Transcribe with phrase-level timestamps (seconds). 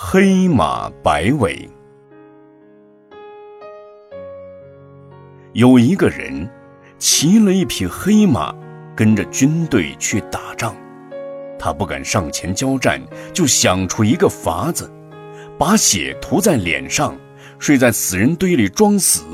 [0.00, 1.68] 黑马白尾。
[5.54, 6.48] 有一个人
[6.98, 8.54] 骑了一匹黑马，
[8.94, 10.72] 跟着军队去打仗。
[11.58, 13.02] 他不敢上前交战，
[13.34, 14.88] 就想出一个法子，
[15.58, 17.18] 把血涂在脸上，
[17.58, 19.24] 睡在死人堆里装死。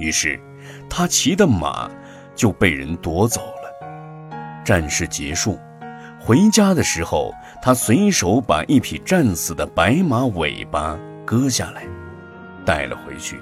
[0.00, 0.40] 于是，
[0.88, 1.90] 他骑的马
[2.34, 4.32] 就被人夺走了。
[4.64, 5.58] 战事结束。
[6.28, 7.32] 回家的时候，
[7.62, 11.86] 他随手把一匹战死的白马尾巴割下来，
[12.66, 13.40] 带了回去。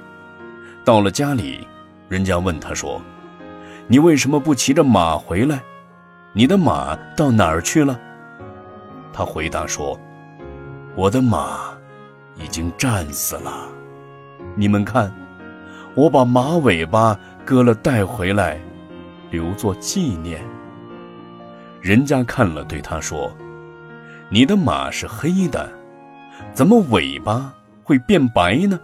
[0.85, 1.67] 到了家里，
[2.09, 3.03] 人家问他说
[3.91, 5.61] ：“你为什么不骑着马回来？
[6.33, 7.99] 你的马到哪儿去了？”
[9.13, 9.99] 他回答说
[10.95, 11.77] ：“我的马
[12.37, 13.67] 已经战死了。
[14.55, 15.13] 你们看，
[15.97, 18.61] 我把马尾巴割了带回来，
[19.33, 20.41] 留作纪念。”
[21.87, 23.33] 人家看了，对他说
[24.29, 25.71] ：“你的马是黑的，
[26.53, 27.55] 怎么尾巴
[27.85, 28.81] 会变白呢？”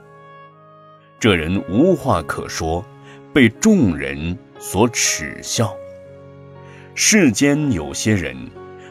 [1.18, 2.84] 这人无话可说，
[3.32, 5.74] 被众人所耻笑。
[6.94, 8.36] 世间有些人，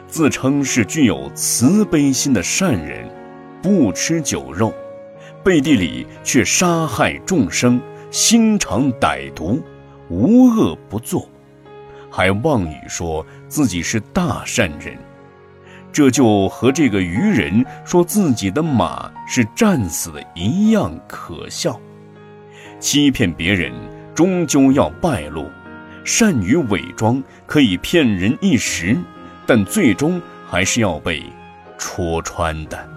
[0.06, 3.08] 自称是具有慈悲心的善人，
[3.62, 4.74] 不吃酒肉，
[5.42, 9.62] 背地里却杀害众生，心肠歹毒，
[10.10, 11.26] 无恶不作。
[12.14, 14.94] 还妄语说自己是大善人，
[15.90, 21.80] 这就和这个愚人说自己的马是战死的一样可笑。
[22.78, 23.72] 欺骗别人
[24.14, 25.50] 终究要败露，
[26.04, 28.94] 善于伪装可以骗人一时，
[29.46, 31.22] 但最终还是要被
[31.78, 32.91] 戳穿的。